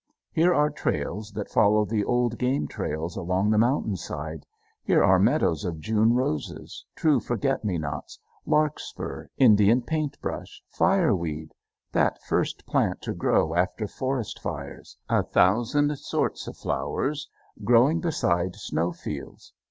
[0.31, 4.47] Here are trails that follow the old game trails along the mountain side;
[4.81, 8.17] here are meadows of June roses, true forget me nots,
[8.47, 11.51] larkspur, Indian paintbrush, fireweed,
[11.91, 17.29] that first plant to grow after forest fires, a thousand sorts of flowers,
[17.63, 19.53] growing beside snow fields.